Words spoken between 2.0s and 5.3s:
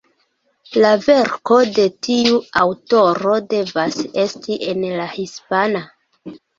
tiu aŭtoro devas esti en la